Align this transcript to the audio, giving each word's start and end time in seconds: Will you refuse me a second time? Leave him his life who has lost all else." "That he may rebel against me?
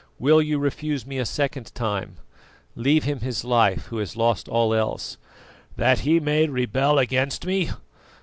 Will 0.17 0.41
you 0.41 0.57
refuse 0.57 1.05
me 1.05 1.19
a 1.19 1.27
second 1.27 1.75
time? 1.75 2.15
Leave 2.75 3.03
him 3.03 3.19
his 3.19 3.45
life 3.45 3.85
who 3.85 3.97
has 3.99 4.17
lost 4.17 4.49
all 4.49 4.73
else." 4.73 5.17
"That 5.75 5.99
he 5.99 6.19
may 6.19 6.47
rebel 6.47 6.97
against 6.97 7.45
me? 7.45 7.69